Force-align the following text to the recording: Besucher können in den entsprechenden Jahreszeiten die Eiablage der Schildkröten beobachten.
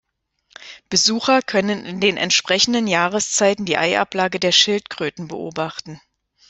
Besucher 0.89 1.43
können 1.43 1.85
in 1.85 1.99
den 2.01 2.17
entsprechenden 2.17 2.87
Jahreszeiten 2.87 3.65
die 3.65 3.77
Eiablage 3.77 4.39
der 4.39 4.51
Schildkröten 4.51 5.27
beobachten. 5.27 6.01